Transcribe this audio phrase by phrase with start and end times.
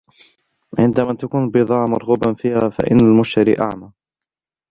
[0.79, 2.69] عندما تكون البضاعة مرغوبا فيها..
[2.69, 3.91] فإن المشترى أعمى.